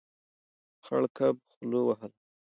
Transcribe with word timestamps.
خړ 0.85 1.03
کب 1.17 1.35
خوله 1.51 1.79
وهله. 1.83 2.17